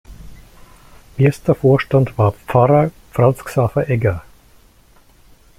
[1.19, 4.23] Erster Vorstand war Pfarrer Franz Xaver Egger.